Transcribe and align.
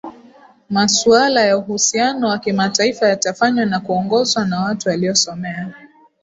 Masuala 0.69 1.41
ya 1.41 1.57
uhusiano 1.57 2.27
wa 2.27 2.39
kimataifa 2.39 3.07
yatafanywa 3.09 3.65
na 3.65 3.79
kuongozwa 3.79 4.45
na 4.45 4.59
watu 4.61 4.89
waliosomea 4.89 5.73